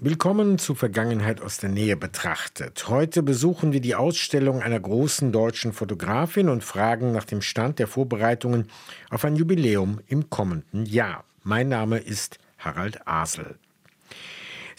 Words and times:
Willkommen 0.00 0.58
zu 0.58 0.76
Vergangenheit 0.76 1.40
aus 1.40 1.56
der 1.58 1.70
Nähe 1.70 1.96
betrachtet. 1.96 2.86
Heute 2.88 3.20
besuchen 3.20 3.72
wir 3.72 3.80
die 3.80 3.96
Ausstellung 3.96 4.62
einer 4.62 4.78
großen 4.78 5.32
deutschen 5.32 5.72
Fotografin 5.72 6.48
und 6.48 6.62
fragen 6.62 7.10
nach 7.10 7.24
dem 7.24 7.42
Stand 7.42 7.80
der 7.80 7.88
Vorbereitungen 7.88 8.68
auf 9.10 9.24
ein 9.24 9.34
Jubiläum 9.34 9.98
im 10.06 10.30
kommenden 10.30 10.86
Jahr. 10.86 11.24
Mein 11.42 11.68
Name 11.68 11.98
ist 11.98 12.38
Harald 12.58 13.08
Asel. 13.08 13.56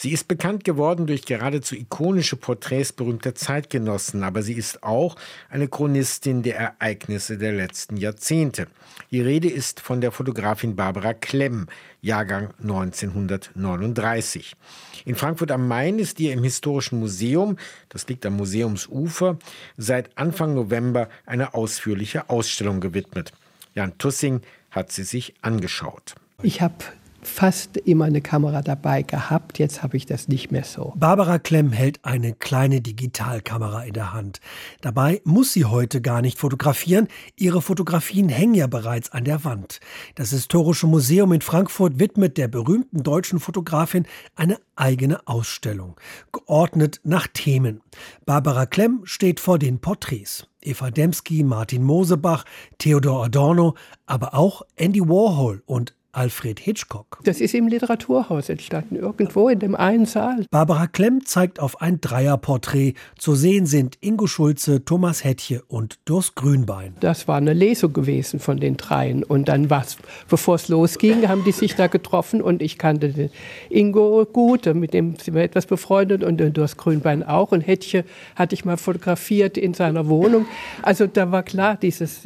Sie 0.02 0.14
ist 0.14 0.30
bekannt 0.30 0.64
geworden 0.64 1.08
durch 1.08 1.26
geradezu 1.26 1.76
ikonische 1.76 2.38
Porträts 2.38 2.94
berühmter 2.94 3.36
Zeitgenossen, 3.36 4.23
aber 4.23 4.44
sie 4.44 4.54
ist 4.54 4.82
auch 4.82 5.18
eine 5.50 5.68
Chronistin 5.68 6.41
der 6.41 6.55
Ereignisse 6.55 7.38
der 7.38 7.52
letzten 7.52 7.98
Jahrzehnte. 7.98 8.68
Die 9.12 9.20
Rede 9.20 9.50
ist 9.50 9.82
von 9.82 10.00
der 10.00 10.14
Fotografin 10.14 10.77
Barbara 10.77 11.14
Klemm, 11.14 11.68
Jahrgang 12.02 12.54
1939. 12.62 14.55
In 15.04 15.16
Frankfurt 15.16 15.52
am 15.52 15.68
Main 15.68 16.00
ist 16.00 16.18
ihr 16.22 16.31
im 16.31 16.45
Historischen 16.45 17.02
Museum, 17.02 17.58
das 17.90 18.08
liegt 18.08 18.26
am 18.26 18.38
Museumsufer, 18.38 19.38
seit 19.76 20.18
Anfang 20.18 20.54
November 20.54 21.09
eine 21.26 21.54
ausführliche 21.54 22.30
Ausstellung 22.30 22.80
gewidmet. 22.80 23.34
Jan 23.76 23.98
Tussing 23.98 24.44
hat 24.72 24.94
sie 24.94 25.04
sich 25.04 25.34
angeschaut. 25.41 26.16
Ich 26.41 26.62
habe 26.62 26.86
fast 27.22 27.78
immer 27.78 28.05
eine 28.05 28.22
Kamera 28.22 28.62
dabei 28.62 29.02
gehabt. 29.02 29.60
Jetzt 29.60 29.84
habe 29.84 29.98
ich 29.98 30.05
das 30.05 30.27
nicht 30.27 30.52
mehr 30.52 30.64
so. 30.64 30.94
Barbara 30.96 31.40
Klemm 31.40 31.72
hält 31.72 32.00
eine 32.04 32.34
kleine 32.34 32.82
Digitalkamera 32.82 33.84
in 33.84 33.94
der 33.94 34.14
Hand. 34.14 34.40
Dabei 34.82 35.22
muss 35.24 35.54
sie 35.54 35.66
heute 35.66 36.02
gar 36.02 36.22
nicht 36.22 36.38
fotografieren. 36.38 37.08
Ihre 37.36 37.62
Fotografien 37.62 38.30
hängen 38.30 38.54
ja 38.54 38.68
bereits 38.68 39.12
an 39.12 39.24
der 39.24 39.44
Wand. 39.44 39.80
Das 40.16 40.32
Historische 40.32 40.88
Museum 40.88 41.34
in 41.34 41.41
Frankfurt 41.41 42.00
widmet 42.00 42.38
der 42.38 42.48
berühmten 42.48 43.04
deutschen 43.04 43.40
Fotografin 43.40 44.05
eine 44.36 44.58
eigene 44.76 45.27
Ausstellung, 45.27 45.96
geordnet 46.32 47.02
nach 47.04 47.27
Themen. 47.27 47.82
Barbara 48.26 48.66
Klemm 48.66 49.02
steht 49.04 49.40
vor 49.40 49.60
den 49.60 49.80
Porträts. 49.80 50.48
Eva 50.62 50.91
Dembski, 50.91 51.43
Martin 51.43 51.84
Mosebach, 51.84 52.43
Theodor 52.77 53.26
Adorno, 53.26 53.76
aber 54.05 54.34
auch 54.34 54.63
Andy 54.76 55.02
Warhol 55.02 55.63
und 55.65 55.93
Alfred 56.12 56.60
Hitchcock. 56.60 57.20
Das 57.24 57.40
ist 57.40 57.54
im 57.54 57.68
Literaturhaus 57.68 58.49
entstanden, 58.49 58.96
irgendwo 58.96 59.48
in 59.49 59.60
dem 59.60 59.76
einen 59.76 60.05
Saal. 60.05 60.46
Barbara 60.49 60.88
Klemm 60.88 61.26
zeigt 61.26 61.60
auf 61.60 61.82
ein 61.82 62.02
Dreierporträt. 62.02 62.93
Zu 63.18 63.35
sehen 63.35 63.65
sind 63.65 63.98
Ingo 64.02 64.25
Schulze, 64.25 64.84
Thomas 64.84 65.24
Hettche 65.24 65.62
und 65.68 66.00
Durst 66.06 66.35
Grünbein. 66.35 66.96
Das 67.00 67.28
war 67.28 67.38
eine 67.38 67.53
Lesung 67.53 67.94
gewesen 67.94 68.40
von 68.40 68.59
den 68.59 68.78
dreien. 68.78 69.24
Und 69.24 69.50
dann 69.50 69.69
war 69.69 69.85
bevor 70.28 70.56
es 70.56 70.68
losging, 70.68 71.28
haben 71.28 71.44
die 71.44 71.52
sich 71.52 71.75
da 71.75 71.88
getroffen 71.88 72.41
und 72.41 72.62
ich 72.62 72.78
kannte 72.78 73.09
den 73.09 73.30
Ingo 73.69 74.25
gut, 74.25 74.66
mit 74.74 74.94
dem 74.94 75.16
sind 75.16 75.35
wir 75.35 75.44
etwas 75.44 75.66
befreundet 75.66 76.24
und 76.24 76.38
den 76.38 76.53
Durst 76.53 76.78
Grünbein 76.78 77.24
auch. 77.24 77.52
Und 77.52 77.62
Hettche 77.62 78.03
hatte 78.35 78.56
ich 78.56 78.66
mal 78.66 78.78
fotografiert 78.78 79.57
in 79.57 79.74
seiner 79.74 80.07
Wohnung. 80.07 80.46
Also 80.81 81.07
da 81.07 81.31
war 81.31 81.44
klar, 81.44 81.78
dieses, 81.78 82.22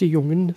die 0.00 0.06
jungen, 0.06 0.54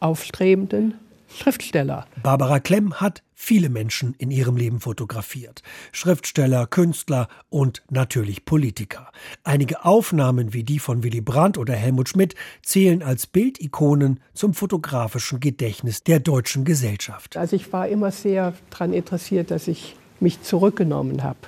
aufstrebenden 0.00 0.94
Schriftsteller. 1.34 2.06
Barbara 2.22 2.60
Klemm 2.60 2.94
hat 2.94 3.22
viele 3.34 3.68
Menschen 3.68 4.14
in 4.18 4.30
ihrem 4.30 4.56
Leben 4.56 4.80
fotografiert. 4.80 5.62
Schriftsteller, 5.92 6.66
Künstler 6.66 7.28
und 7.50 7.82
natürlich 7.90 8.44
Politiker. 8.44 9.10
Einige 9.42 9.84
Aufnahmen 9.84 10.52
wie 10.52 10.62
die 10.62 10.78
von 10.78 11.02
Willy 11.02 11.20
Brandt 11.20 11.58
oder 11.58 11.74
Helmut 11.74 12.08
Schmidt 12.08 12.34
zählen 12.62 13.02
als 13.02 13.26
Bildikonen 13.26 14.20
zum 14.32 14.54
fotografischen 14.54 15.40
Gedächtnis 15.40 16.02
der 16.04 16.20
deutschen 16.20 16.64
Gesellschaft. 16.64 17.36
Also 17.36 17.56
ich 17.56 17.72
war 17.72 17.88
immer 17.88 18.10
sehr 18.10 18.54
daran 18.70 18.92
interessiert, 18.92 19.50
dass 19.50 19.68
ich 19.68 19.96
mich 20.20 20.42
zurückgenommen 20.42 21.22
habe. 21.22 21.38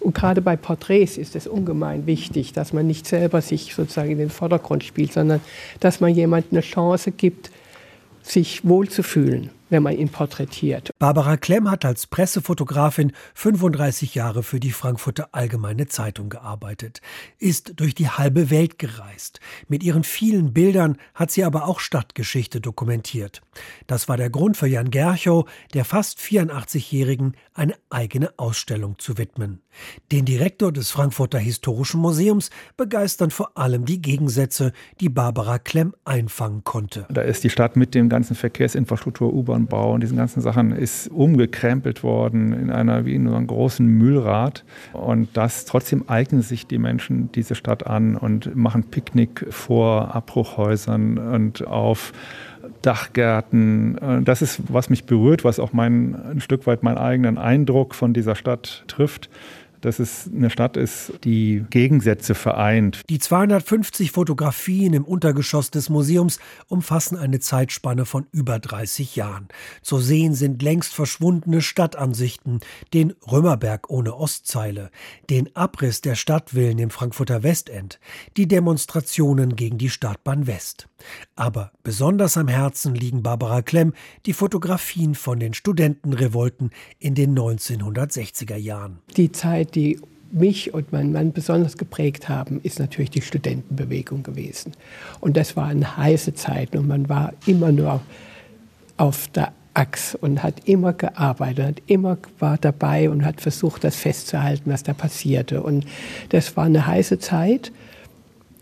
Und 0.00 0.14
gerade 0.14 0.40
bei 0.40 0.56
Porträts 0.56 1.18
ist 1.18 1.36
es 1.36 1.46
ungemein 1.46 2.06
wichtig, 2.06 2.54
dass 2.54 2.72
man 2.72 2.86
nicht 2.86 3.06
selber 3.06 3.42
sich 3.42 3.74
sozusagen 3.74 4.10
in 4.10 4.18
den 4.18 4.30
Vordergrund 4.30 4.82
spielt, 4.82 5.12
sondern 5.12 5.40
dass 5.78 6.00
man 6.00 6.14
jemandem 6.14 6.52
eine 6.52 6.62
Chance 6.62 7.12
gibt, 7.12 7.50
sich 8.22 8.64
wohlzufühlen 8.64 9.50
wenn 9.70 9.82
man 9.82 9.96
ihn 9.96 10.10
porträtiert. 10.10 10.90
Barbara 10.98 11.36
Klemm 11.36 11.70
hat 11.70 11.84
als 11.84 12.06
Pressefotografin 12.06 13.12
35 13.34 14.14
Jahre 14.14 14.42
für 14.42 14.60
die 14.60 14.72
Frankfurter 14.72 15.30
Allgemeine 15.32 15.86
Zeitung 15.86 16.28
gearbeitet, 16.28 17.00
ist 17.38 17.80
durch 17.80 17.94
die 17.94 18.08
halbe 18.08 18.50
Welt 18.50 18.78
gereist. 18.78 19.40
Mit 19.68 19.82
ihren 19.82 20.04
vielen 20.04 20.52
Bildern 20.52 20.98
hat 21.14 21.30
sie 21.30 21.44
aber 21.44 21.66
auch 21.66 21.80
Stadtgeschichte 21.80 22.60
dokumentiert. 22.60 23.40
Das 23.86 24.08
war 24.08 24.16
der 24.16 24.30
Grund 24.30 24.56
für 24.56 24.66
Jan 24.66 24.90
Gerchow, 24.90 25.48
der 25.74 25.84
fast 25.84 26.18
84-Jährigen 26.18 27.34
eine 27.54 27.74
eigene 27.88 28.38
Ausstellung 28.38 28.98
zu 28.98 29.18
widmen. 29.18 29.60
Den 30.12 30.24
Direktor 30.24 30.72
des 30.72 30.90
Frankfurter 30.90 31.38
Historischen 31.38 32.00
Museums 32.00 32.50
begeistern 32.76 33.30
vor 33.30 33.56
allem 33.56 33.84
die 33.84 34.02
Gegensätze, 34.02 34.72
die 35.00 35.08
Barbara 35.08 35.58
Klemm 35.58 35.94
einfangen 36.04 36.64
konnte. 36.64 37.06
Da 37.10 37.22
ist 37.22 37.44
die 37.44 37.50
Stadt 37.50 37.76
mit 37.76 37.94
dem 37.94 38.08
ganzen 38.08 38.34
Verkehrsinfrastruktur, 38.34 39.32
U-Bahn, 39.32 39.59
Straßenbau 39.60 39.92
und 39.94 40.02
diesen 40.02 40.16
ganzen 40.16 40.40
Sachen 40.40 40.72
ist 40.72 41.08
umgekrempelt 41.08 42.02
worden 42.02 42.52
in 42.52 42.70
einer 42.70 43.04
wie 43.04 43.14
in 43.14 43.28
so 43.28 43.34
einem 43.34 43.46
großen 43.46 43.86
Müllrad. 43.86 44.64
Und 44.92 45.28
das 45.34 45.64
trotzdem 45.64 46.04
eignen 46.08 46.42
sich 46.42 46.66
die 46.66 46.78
Menschen 46.78 47.30
diese 47.32 47.54
Stadt 47.54 47.86
an 47.86 48.16
und 48.16 48.54
machen 48.56 48.84
Picknick 48.84 49.46
vor 49.50 50.14
Abbruchhäusern 50.14 51.18
und 51.18 51.66
auf 51.66 52.12
Dachgärten. 52.82 54.22
Das 54.24 54.42
ist, 54.42 54.62
was 54.68 54.90
mich 54.90 55.04
berührt, 55.04 55.44
was 55.44 55.58
auch 55.58 55.72
mein, 55.72 56.14
ein 56.14 56.40
Stück 56.40 56.66
weit 56.66 56.82
meinen 56.82 56.98
eigenen 56.98 57.38
Eindruck 57.38 57.94
von 57.94 58.12
dieser 58.12 58.34
Stadt 58.34 58.84
trifft 58.86 59.28
dass 59.80 59.98
es 59.98 60.28
eine 60.34 60.50
Stadt 60.50 60.76
ist, 60.76 61.12
die 61.24 61.64
Gegensätze 61.70 62.34
vereint. 62.34 63.02
Die 63.08 63.18
250 63.18 64.12
Fotografien 64.12 64.94
im 64.94 65.04
Untergeschoss 65.04 65.70
des 65.70 65.88
Museums 65.88 66.38
umfassen 66.68 67.16
eine 67.16 67.40
Zeitspanne 67.40 68.04
von 68.04 68.26
über 68.32 68.58
30 68.58 69.16
Jahren. 69.16 69.48
Zu 69.82 69.98
sehen 69.98 70.34
sind 70.34 70.62
längst 70.62 70.94
verschwundene 70.94 71.62
Stadtansichten, 71.62 72.60
den 72.94 73.14
Römerberg 73.30 73.90
ohne 73.90 74.16
Ostzeile, 74.16 74.90
den 75.28 75.54
Abriss 75.54 76.00
der 76.00 76.14
Stadtvillen 76.14 76.78
im 76.78 76.90
Frankfurter 76.90 77.42
Westend, 77.42 78.00
die 78.36 78.48
Demonstrationen 78.48 79.56
gegen 79.56 79.78
die 79.78 79.90
Stadtbahn 79.90 80.46
West. 80.46 80.88
Aber 81.36 81.72
besonders 81.82 82.36
am 82.36 82.48
Herzen 82.48 82.94
liegen 82.94 83.22
Barbara 83.22 83.62
Klemm 83.62 83.94
die 84.26 84.32
Fotografien 84.32 85.14
von 85.14 85.40
den 85.40 85.54
Studentenrevolten 85.54 86.70
in 86.98 87.14
den 87.14 87.36
1960er 87.36 88.56
Jahren. 88.56 88.98
Die 89.16 89.32
Zeit 89.32 89.69
die 89.74 89.98
mich 90.32 90.72
und 90.74 90.92
meinen 90.92 91.12
Mann 91.12 91.32
besonders 91.32 91.76
geprägt 91.76 92.28
haben, 92.28 92.60
ist 92.62 92.78
natürlich 92.78 93.10
die 93.10 93.22
Studentenbewegung 93.22 94.22
gewesen. 94.22 94.72
Und 95.20 95.36
das 95.36 95.56
war 95.56 95.66
eine 95.66 95.96
heiße 95.96 96.34
Zeit 96.34 96.76
und 96.76 96.86
man 96.86 97.08
war 97.08 97.32
immer 97.46 97.72
nur 97.72 98.00
auf 98.96 99.28
der 99.28 99.52
Achs 99.74 100.14
und 100.14 100.42
hat 100.42 100.68
immer 100.68 100.92
gearbeitet, 100.92 101.66
hat 101.66 101.82
immer 101.86 102.18
war 102.38 102.58
dabei 102.58 103.08
und 103.08 103.24
hat 103.24 103.40
versucht, 103.40 103.84
das 103.84 103.96
festzuhalten, 103.96 104.70
was 104.70 104.82
da 104.82 104.92
passierte. 104.92 105.62
Und 105.62 105.86
das 106.30 106.56
war 106.56 106.64
eine 106.64 106.86
heiße 106.86 107.18
Zeit, 107.18 107.72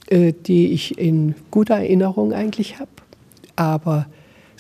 äh, 0.09 0.33
die 0.33 0.73
ich 0.73 0.99
in 0.99 1.35
guter 1.51 1.77
Erinnerung 1.77 2.33
eigentlich 2.33 2.79
habe. 2.79 2.91
Aber 3.57 4.07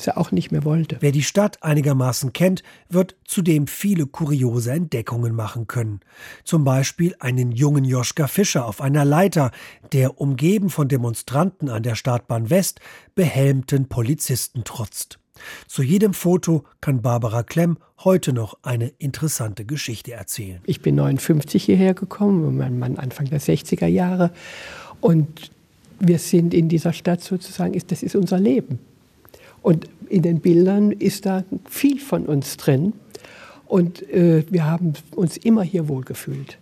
sie 0.02 0.16
auch 0.16 0.32
nicht 0.32 0.50
mehr 0.50 0.64
wollte. 0.64 0.96
Wer 1.00 1.12
die 1.12 1.22
Stadt 1.22 1.62
einigermaßen 1.62 2.32
kennt, 2.32 2.62
wird 2.88 3.16
zudem 3.24 3.66
viele 3.66 4.06
kuriose 4.06 4.72
Entdeckungen 4.72 5.34
machen 5.34 5.66
können. 5.66 6.00
Zum 6.44 6.64
Beispiel 6.64 7.14
einen 7.18 7.52
jungen 7.52 7.84
Joschka 7.84 8.26
Fischer 8.26 8.66
auf 8.66 8.80
einer 8.80 9.04
Leiter, 9.04 9.50
der 9.92 10.20
umgeben 10.20 10.70
von 10.70 10.88
Demonstranten 10.88 11.68
an 11.68 11.82
der 11.82 11.94
Startbahn 11.94 12.50
West 12.50 12.80
behelmten 13.14 13.88
Polizisten 13.88 14.64
trotzt. 14.64 15.18
Zu 15.66 15.82
jedem 15.82 16.14
Foto 16.14 16.64
kann 16.80 17.02
Barbara 17.02 17.42
Klemm 17.42 17.78
heute 18.04 18.32
noch 18.32 18.58
eine 18.62 18.88
interessante 18.98 19.64
Geschichte 19.64 20.12
erzählen. 20.12 20.60
Ich 20.66 20.80
bin 20.80 20.96
59 20.96 21.64
hierher 21.64 21.94
gekommen, 21.94 22.56
mein 22.56 22.78
Mann 22.78 22.96
Anfang 22.96 23.26
der 23.26 23.40
60er 23.40 23.86
Jahre. 23.86 24.32
Und 25.00 25.50
wir 26.00 26.18
sind 26.18 26.54
in 26.54 26.68
dieser 26.68 26.92
Stadt 26.92 27.22
sozusagen, 27.22 27.80
das 27.88 28.02
ist 28.02 28.14
unser 28.14 28.38
Leben. 28.38 28.78
Und 29.62 29.88
in 30.08 30.22
den 30.22 30.40
Bildern 30.40 30.92
ist 30.92 31.26
da 31.26 31.44
viel 31.68 32.00
von 32.00 32.26
uns 32.26 32.56
drin. 32.56 32.92
Und 33.66 34.08
äh, 34.10 34.44
wir 34.50 34.64
haben 34.64 34.94
uns 35.14 35.36
immer 35.36 35.62
hier 35.62 35.88
wohlgefühlt. 35.88 36.58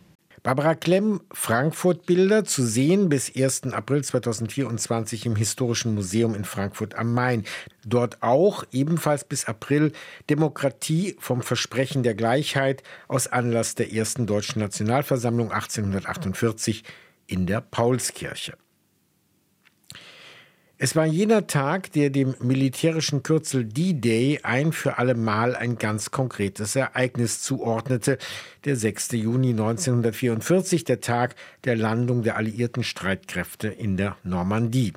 Barbara 0.47 0.77
Klemm, 0.77 1.23
Frankfurt-Bilder 1.33 2.45
zu 2.45 2.65
sehen 2.65 3.09
bis 3.09 3.35
1. 3.35 3.73
April 3.73 4.05
2024 4.05 5.27
im 5.27 5.35
Historischen 5.35 5.97
Museum 5.97 6.37
in 6.37 6.45
Frankfurt 6.45 6.95
am 6.95 7.13
Main. 7.15 7.43
Dort 7.85 8.23
auch 8.23 8.63
ebenfalls 8.71 9.25
bis 9.25 9.47
April 9.47 9.91
Demokratie 10.31 11.17
vom 11.19 11.43
Versprechen 11.43 12.05
der 12.05 12.15
Gleichheit 12.15 12.85
aus 13.09 13.27
Anlass 13.27 13.75
der 13.75 13.93
ersten 13.93 14.27
deutschen 14.27 14.61
Nationalversammlung 14.61 15.51
1848 15.51 16.85
in 17.27 17.47
der 17.47 17.61
Paulskirche. 17.61 18.55
Es 20.79 20.95
war 20.95 21.07
jener 21.07 21.47
Tag, 21.47 21.93
der 21.93 22.11
dem 22.11 22.35
militärischen 22.43 23.23
Kürzel 23.23 23.65
D-Day 23.65 24.41
ein 24.43 24.73
für 24.73 24.99
alle 24.99 25.15
Mal 25.15 25.57
ein 25.57 25.79
ganz 25.79 26.11
konkretes 26.11 26.77
Ereignis 26.77 27.41
zuordnete. 27.41 28.19
Der 28.67 28.77
6. 28.77 29.13
Juni 29.13 29.53
1944, 29.53 30.85
der 30.85 31.01
Tag 31.01 31.35
der 31.65 31.77
Landung 31.77 32.23
der 32.23 32.37
alliierten 32.37 32.85
Streitkräfte 32.85 33.69
in 33.69 33.97
der 33.97 34.19
Normandie. 34.23 34.93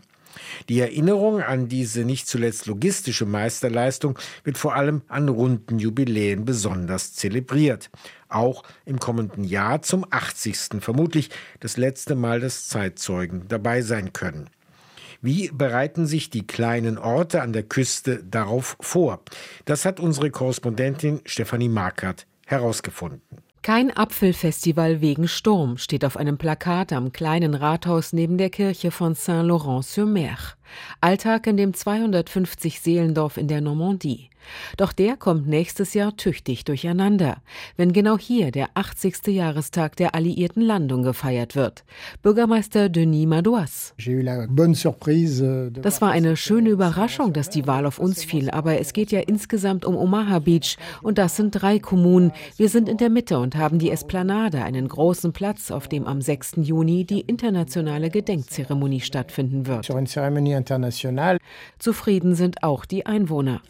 Die 0.67 0.81
Erinnerung 0.81 1.41
an 1.41 1.69
diese 1.69 2.03
nicht 2.03 2.27
zuletzt 2.27 2.65
logistische 2.65 3.25
Meisterleistung 3.25 4.19
wird 4.43 4.57
vor 4.57 4.75
allem 4.75 5.01
an 5.07 5.29
runden 5.29 5.79
Jubiläen 5.79 6.43
besonders 6.43 7.13
zelebriert. 7.13 7.89
Auch 8.27 8.63
im 8.83 8.99
kommenden 8.99 9.45
Jahr 9.45 9.81
zum 9.81 10.05
80. 10.09 10.81
vermutlich 10.81 11.29
das 11.61 11.77
letzte 11.77 12.15
Mal, 12.15 12.41
dass 12.41 12.67
Zeitzeugen 12.67 13.47
dabei 13.47 13.81
sein 13.81 14.11
können. 14.11 14.49
Wie 15.21 15.49
bereiten 15.53 16.07
sich 16.07 16.29
die 16.29 16.47
kleinen 16.47 16.97
Orte 16.97 17.41
an 17.41 17.51
der 17.51 17.63
Küste 17.63 18.23
darauf 18.23 18.77
vor? 18.79 19.19
Das 19.65 19.83
hat 19.83 19.99
unsere 19.99 20.31
Korrespondentin 20.31 21.19
Stefanie 21.25 21.67
Markert 21.67 22.25
herausgefunden. 22.45 23.21
Kein 23.61 23.95
Apfelfestival 23.95 25.01
wegen 25.01 25.27
Sturm 25.27 25.77
steht 25.77 26.05
auf 26.05 26.15
einem 26.15 26.37
Plakat 26.37 26.93
am 26.93 27.11
kleinen 27.11 27.53
Rathaus 27.53 28.13
neben 28.13 28.37
der 28.37 28.49
Kirche 28.49 28.91
von 28.91 29.15
Saint-Laurent-sur-Mer. 29.15 30.37
Alltag 31.01 31.45
in 31.47 31.57
dem 31.57 31.73
250 31.73 32.79
Seelendorf 32.79 33.35
in 33.35 33.49
der 33.49 33.59
Normandie. 33.59 34.29
Doch 34.77 34.93
der 34.93 35.17
kommt 35.17 35.47
nächstes 35.47 35.93
Jahr 35.93 36.15
tüchtig 36.17 36.63
durcheinander, 36.65 37.37
wenn 37.77 37.93
genau 37.93 38.17
hier 38.17 38.51
der 38.51 38.69
80. 38.73 39.27
Jahrestag 39.27 39.95
der 39.95 40.15
alliierten 40.15 40.61
Landung 40.61 41.03
gefeiert 41.03 41.55
wird. 41.55 41.83
Bürgermeister 42.21 42.89
Denis 42.89 43.27
Madouas. 43.27 43.93
Das 45.81 46.01
war 46.01 46.11
eine 46.11 46.35
schöne 46.35 46.69
Überraschung, 46.69 47.33
dass 47.33 47.49
die 47.49 47.67
Wahl 47.67 47.85
auf 47.85 47.99
uns 47.99 48.23
fiel, 48.23 48.49
aber 48.49 48.79
es 48.79 48.93
geht 48.93 49.11
ja 49.11 49.19
insgesamt 49.19 49.85
um 49.85 49.95
Omaha 49.95 50.39
Beach 50.39 50.77
und 51.01 51.17
das 51.17 51.35
sind 51.35 51.51
drei 51.51 51.79
Kommunen. 51.79 52.31
Wir 52.57 52.69
sind 52.69 52.89
in 52.89 52.97
der 52.97 53.09
Mitte 53.09 53.39
und 53.39 53.55
haben 53.55 53.79
die 53.79 53.91
Esplanade, 53.91 54.63
einen 54.63 54.87
großen 54.87 55.33
Platz, 55.33 55.71
auf 55.71 55.87
dem 55.87 56.05
am 56.05 56.21
6. 56.21 56.57
Juni 56.57 57.05
die 57.05 57.21
internationale 57.21 58.09
Gedenkzeremonie 58.09 59.01
stattfinden 59.01 59.67
wird. 59.67 59.85
Zufrieden 61.77 62.35
sind 62.35 62.63
auch 62.63 62.85
die 62.85 63.05
Einwohner. 63.05 63.61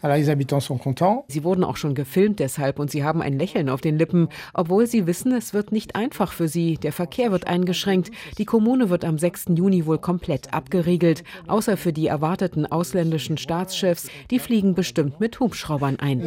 Sie 1.28 1.44
wurden 1.44 1.64
auch 1.64 1.76
schon 1.76 1.94
gefilmt 1.94 2.38
deshalb 2.38 2.78
und 2.78 2.90
sie 2.90 3.04
haben 3.04 3.22
ein 3.22 3.38
Lächeln 3.38 3.68
auf 3.68 3.80
den 3.80 3.98
Lippen, 3.98 4.28
obwohl 4.54 4.86
sie 4.86 5.06
wissen, 5.06 5.32
es 5.32 5.52
wird 5.54 5.72
nicht 5.72 5.96
einfach 5.96 6.32
für 6.32 6.48
sie. 6.48 6.74
Der 6.76 6.92
Verkehr 6.92 7.32
wird 7.32 7.46
eingeschränkt. 7.46 8.10
Die 8.38 8.44
Kommune 8.44 8.90
wird 8.90 9.04
am 9.04 9.18
6. 9.18 9.46
Juni 9.54 9.86
wohl 9.86 9.98
komplett 9.98 10.52
abgeriegelt, 10.52 11.24
außer 11.46 11.76
für 11.76 11.92
die 11.92 12.06
erwarteten 12.06 12.66
ausländischen 12.66 13.38
Staatschefs. 13.38 14.08
Die 14.30 14.38
fliegen 14.38 14.74
bestimmt 14.74 15.20
mit 15.20 15.40
Hubschraubern 15.40 15.98
ein. 15.98 16.20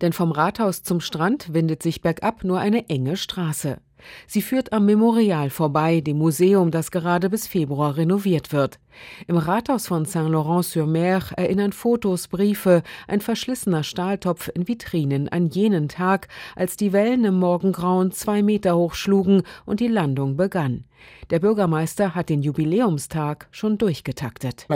Denn 0.00 0.12
vom 0.12 0.32
Rathaus 0.32 0.82
zum 0.82 1.00
Strand 1.00 1.52
windet 1.52 1.82
sich 1.82 2.02
bergab 2.02 2.44
nur 2.44 2.58
eine 2.58 2.88
enge 2.88 3.16
Straße. 3.16 3.78
Sie 4.26 4.42
führt 4.42 4.72
am 4.72 4.86
Memorial 4.86 5.50
vorbei, 5.50 6.00
dem 6.00 6.18
Museum, 6.18 6.70
das 6.70 6.90
gerade 6.90 7.30
bis 7.30 7.46
Februar 7.46 7.96
renoviert 7.96 8.52
wird. 8.52 8.78
Im 9.26 9.36
Rathaus 9.36 9.86
von 9.86 10.04
Saint-Laurent-sur-Mer 10.04 11.22
erinnern 11.36 11.72
Fotos, 11.72 12.28
Briefe, 12.28 12.82
ein 13.06 13.20
verschlissener 13.20 13.82
Stahltopf 13.82 14.50
in 14.54 14.68
Vitrinen 14.68 15.28
an 15.28 15.48
jenen 15.48 15.88
Tag, 15.88 16.28
als 16.56 16.76
die 16.76 16.92
Wellen 16.92 17.24
im 17.24 17.38
Morgengrauen 17.38 18.12
zwei 18.12 18.42
Meter 18.42 18.76
hoch 18.76 18.94
schlugen 18.94 19.42
und 19.66 19.80
die 19.80 19.88
Landung 19.88 20.36
begann. 20.36 20.84
Der 21.30 21.40
Bürgermeister 21.40 22.14
hat 22.14 22.30
den 22.30 22.42
Jubiläumstag 22.42 23.48
schon 23.50 23.76
durchgetaktet. 23.76 24.66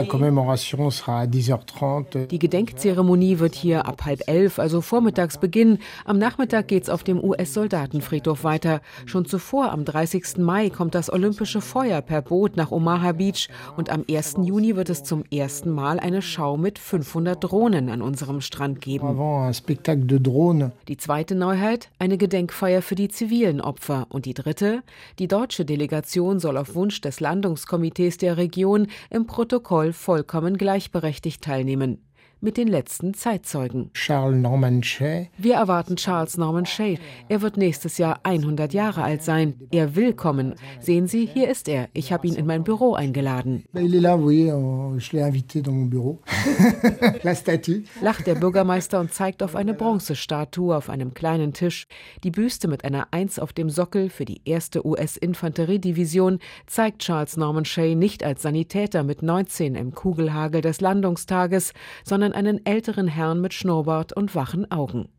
Die 2.29 2.39
Gedenkzeremonie 2.39 3.39
wird 3.39 3.55
hier 3.55 3.87
ab 3.87 4.05
halb 4.05 4.27
elf, 4.27 4.59
also 4.59 4.81
vormittags 4.81 5.39
beginnen. 5.39 5.79
Am 6.05 6.19
Nachmittag 6.19 6.67
geht's 6.67 6.89
auf 6.89 7.03
dem 7.03 7.23
US-Soldatenfriedhof 7.23 8.43
weiter. 8.43 8.81
Schon 9.05 9.25
zuvor, 9.25 9.71
am 9.71 9.83
30. 9.83 10.37
Mai, 10.37 10.69
kommt 10.69 10.93
das 10.93 11.11
Olympische 11.11 11.59
Feuer 11.59 12.01
per 12.01 12.21
Boot 12.21 12.55
nach 12.55 12.71
Omaha 12.71 13.13
Beach 13.13 13.49
und 13.75 13.89
am 13.89 14.03
1. 14.15 14.35
Juni 14.43 14.75
wird 14.75 14.89
es 14.89 15.03
zum 15.03 15.23
ersten 15.31 15.71
Mal 15.71 15.99
eine 15.99 16.21
Schau 16.21 16.57
mit 16.57 16.79
500 16.79 17.43
Drohnen 17.43 17.89
an 17.89 18.01
unserem 18.01 18.41
Strand 18.41 18.81
geben. 18.81 19.07
Die 20.87 20.97
zweite 20.97 21.35
Neuheit, 21.35 21.89
eine 21.99 22.17
Gedenkfeier 22.17 22.81
für 22.81 22.95
die 22.95 23.09
zivilen 23.09 23.61
Opfer. 23.61 24.07
Und 24.09 24.25
die 24.25 24.33
dritte, 24.33 24.83
die 25.19 25.27
deutsche 25.27 25.65
Delegation 25.65 26.39
soll 26.39 26.57
auf 26.57 26.75
Wunsch 26.75 27.01
des 27.01 27.19
Landungskomitees 27.19 28.17
der 28.17 28.37
Region 28.37 28.87
im 29.09 29.25
Protokoll 29.25 29.93
vollkommen 29.93 30.57
gleichberechtigt 30.57 31.41
teilnehmen 31.41 31.99
mit 32.43 32.57
den 32.57 32.67
letzten 32.67 33.13
Zeitzeugen. 33.13 33.89
Charles 33.93 34.41
Norman 34.41 34.83
Shea. 34.83 35.27
Wir 35.37 35.55
erwarten 35.55 35.95
Charles 35.95 36.37
Norman 36.37 36.65
Shea. 36.65 36.97
Er 37.29 37.41
wird 37.41 37.55
nächstes 37.55 37.97
Jahr 37.97 38.19
100 38.23 38.73
Jahre 38.73 39.01
alt 39.01 39.23
sein. 39.23 39.53
Er 39.71 39.95
will 39.95 40.13
kommen. 40.13 40.55
Sehen 40.81 41.07
Sie, 41.07 41.25
hier 41.25 41.49
ist 41.49 41.69
er. 41.69 41.87
Ich 41.93 42.11
habe 42.11 42.27
ihn 42.27 42.35
in 42.35 42.45
mein 42.45 42.65
Büro 42.65 42.95
eingeladen. 42.95 43.63
Lacht 48.01 48.27
der 48.27 48.35
Bürgermeister 48.35 48.99
und 48.99 49.13
zeigt 49.13 49.41
auf 49.41 49.55
eine 49.55 49.73
Bronzestatue 49.73 50.75
auf 50.75 50.89
einem 50.89 51.13
kleinen 51.13 51.53
Tisch. 51.53 51.87
Die 52.25 52.31
Büste 52.31 52.67
mit 52.67 52.83
einer 52.83 53.07
Eins 53.11 53.39
auf 53.39 53.53
dem 53.53 53.69
Sockel 53.69 54.09
für 54.09 54.25
die 54.25 54.41
erste 54.43 54.85
US-Infanteriedivision 54.85 56.39
zeigt 56.67 57.03
Charles 57.03 57.37
Norman 57.37 57.63
Shea 57.63 57.95
nicht 57.95 58.21
als 58.21 58.41
Sanitäter 58.41 59.03
mit 59.03 59.23
19 59.23 59.75
im 59.75 59.93
Kugelhagel 59.93 60.59
des 60.59 60.81
Landungstages, 60.81 61.71
sondern 62.03 62.32
einen 62.33 62.65
älteren 62.65 63.07
Herrn 63.07 63.41
mit 63.41 63.53
Schnurrbart 63.53 64.13
und 64.13 64.35
wachen 64.35 64.69
Augen. 64.71 65.09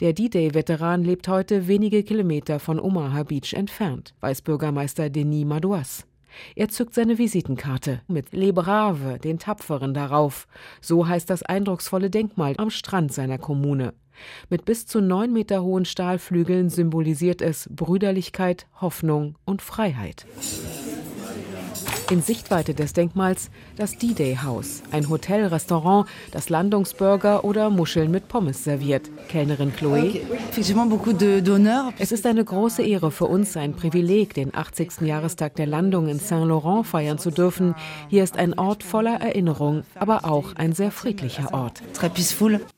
Der 0.00 0.12
D-Day-Veteran 0.12 1.04
lebt 1.04 1.28
heute 1.28 1.68
wenige 1.68 2.02
Kilometer 2.02 2.60
von 2.60 2.78
Omaha 2.78 3.22
Beach 3.24 3.54
entfernt, 3.54 4.14
weiß 4.20 4.42
Bürgermeister 4.42 5.10
Denis 5.10 5.44
Madouas. 5.44 6.06
Er 6.56 6.68
zückt 6.68 6.94
seine 6.94 7.18
Visitenkarte 7.18 8.02
mit 8.08 8.32
Le 8.32 8.52
Brave, 8.52 9.18
den 9.18 9.38
Tapferen, 9.38 9.94
darauf. 9.94 10.46
So 10.80 11.06
heißt 11.06 11.30
das 11.30 11.42
eindrucksvolle 11.42 12.10
Denkmal 12.10 12.54
am 12.58 12.70
Strand 12.70 13.12
seiner 13.12 13.38
Kommune. 13.38 13.94
Mit 14.48 14.64
bis 14.64 14.86
zu 14.86 15.00
neun 15.00 15.32
Meter 15.32 15.62
hohen 15.62 15.84
Stahlflügeln 15.84 16.70
symbolisiert 16.70 17.42
es 17.42 17.68
Brüderlichkeit, 17.70 18.66
Hoffnung 18.80 19.36
und 19.44 19.62
Freiheit. 19.62 20.26
In 22.10 22.20
Sichtweite 22.20 22.74
des 22.74 22.92
Denkmals 22.92 23.50
das 23.76 23.96
D-Day-Haus, 23.96 24.82
ein 24.90 25.08
Hotel-Restaurant, 25.08 26.06
das 26.32 26.50
Landungsburger 26.50 27.44
oder 27.44 27.70
Muscheln 27.70 28.10
mit 28.10 28.28
Pommes 28.28 28.62
serviert. 28.62 29.10
Kellnerin 29.28 29.72
Chloé. 29.72 30.20
Es 31.98 32.12
ist 32.12 32.26
eine 32.26 32.44
große 32.44 32.82
Ehre 32.82 33.10
für 33.10 33.24
uns, 33.24 33.56
ein 33.56 33.72
Privileg, 33.72 34.34
den 34.34 34.54
80. 34.54 35.00
Jahrestag 35.00 35.56
der 35.56 35.66
Landung 35.66 36.08
in 36.08 36.18
Saint-Laurent 36.18 36.86
feiern 36.86 37.18
zu 37.18 37.30
dürfen. 37.30 37.74
Hier 38.10 38.22
ist 38.22 38.36
ein 38.36 38.58
Ort 38.58 38.82
voller 38.82 39.20
Erinnerung, 39.20 39.84
aber 39.94 40.26
auch 40.26 40.54
ein 40.56 40.74
sehr 40.74 40.90
friedlicher 40.90 41.54
Ort. 41.54 41.82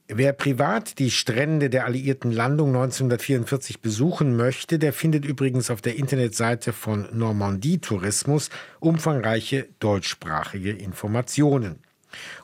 Wer 0.08 0.32
privat 0.32 1.00
die 1.00 1.10
Strände 1.10 1.68
der 1.68 1.84
alliierten 1.84 2.30
Landung 2.30 2.68
1944 2.68 3.80
besuchen 3.80 4.36
möchte, 4.36 4.78
der 4.78 4.92
findet 4.92 5.24
übrigens 5.24 5.68
auf 5.68 5.80
der 5.80 5.96
Internetseite 5.96 6.72
von 6.72 7.08
Normandie 7.12 7.78
Tourismus 7.78 8.50
umfangreiche 8.78 9.68
deutschsprachige 9.80 10.70
Informationen. 10.70 11.80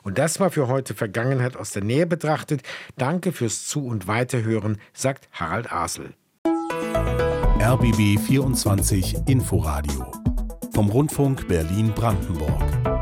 Und 0.03 0.17
das 0.17 0.41
war 0.41 0.51
für 0.51 0.67
heute 0.67 0.93
Vergangenheit 0.93 1.55
aus 1.55 1.71
der 1.71 1.83
Nähe 1.83 2.05
betrachtet. 2.05 2.63
Danke 2.97 3.31
fürs 3.31 3.65
Zu- 3.65 3.87
und 3.87 4.07
Weiterhören, 4.07 4.77
sagt 4.91 5.29
Harald 5.31 5.71
Asel. 5.71 6.13
RBB 7.61 8.19
24 8.19 9.15
Inforadio 9.27 10.11
vom 10.73 10.89
Rundfunk 10.89 11.47
Berlin-Brandenburg. 11.47 12.92